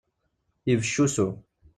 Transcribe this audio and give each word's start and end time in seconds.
Ibecc 0.71 0.95
usu. 1.03 1.27